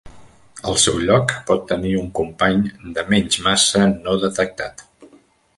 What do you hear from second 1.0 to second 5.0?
lloc, pot tenir un company de menys massa no detectat.